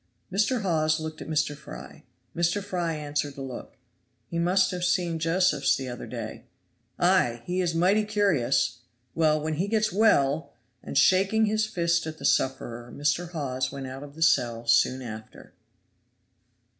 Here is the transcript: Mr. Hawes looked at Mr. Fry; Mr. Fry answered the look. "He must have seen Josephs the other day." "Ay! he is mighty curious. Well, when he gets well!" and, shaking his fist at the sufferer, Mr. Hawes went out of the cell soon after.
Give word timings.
Mr. 0.33 0.63
Hawes 0.63 0.99
looked 0.99 1.21
at 1.21 1.27
Mr. 1.27 1.55
Fry; 1.55 2.01
Mr. 2.35 2.63
Fry 2.63 2.95
answered 2.95 3.35
the 3.35 3.43
look. 3.43 3.77
"He 4.25 4.39
must 4.39 4.71
have 4.71 4.83
seen 4.83 5.19
Josephs 5.19 5.75
the 5.75 5.89
other 5.89 6.07
day." 6.07 6.45
"Ay! 6.97 7.43
he 7.45 7.61
is 7.61 7.75
mighty 7.75 8.03
curious. 8.03 8.79
Well, 9.13 9.39
when 9.39 9.57
he 9.57 9.67
gets 9.67 9.93
well!" 9.93 10.53
and, 10.81 10.97
shaking 10.97 11.45
his 11.45 11.67
fist 11.67 12.07
at 12.07 12.17
the 12.17 12.25
sufferer, 12.25 12.91
Mr. 12.91 13.29
Hawes 13.29 13.71
went 13.71 13.85
out 13.85 14.01
of 14.01 14.15
the 14.15 14.23
cell 14.23 14.65
soon 14.65 15.03
after. 15.03 15.53